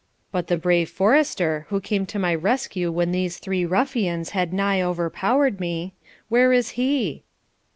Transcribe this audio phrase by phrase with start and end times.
[0.31, 4.81] But the brave forester, who came to my rescue when these three ruffians had nigh
[4.81, 5.93] overpowered me,
[6.27, 7.21] where is he?'